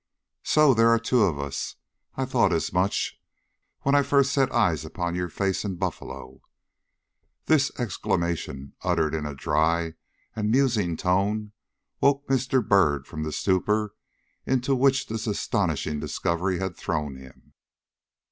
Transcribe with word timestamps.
"SO 0.41 0.73
there 0.73 0.89
are 0.89 0.97
two 0.97 1.21
of 1.21 1.37
us! 1.37 1.75
I 2.15 2.25
thought 2.25 2.51
as 2.51 2.73
much 2.73 3.21
when 3.81 3.93
I 3.93 4.01
first 4.01 4.33
set 4.33 4.51
eyes 4.51 4.83
upon 4.83 5.13
your 5.13 5.29
face 5.29 5.63
in 5.63 5.75
Buffalo!" 5.75 6.41
This 7.45 7.69
exclamation, 7.79 8.73
uttered 8.81 9.13
in 9.13 9.27
a 9.27 9.35
dry 9.35 9.93
and 10.35 10.49
musing 10.49 10.97
tone, 10.97 11.51
woke 12.01 12.25
Mr. 12.27 12.67
Byrd 12.67 13.05
from 13.05 13.21
the 13.21 13.31
stupor 13.31 13.93
into 14.43 14.73
which 14.73 15.05
this 15.05 15.27
astonishing 15.27 15.99
discovery 15.99 16.57
had 16.57 16.75
thrown 16.75 17.17
him. 17.17 17.53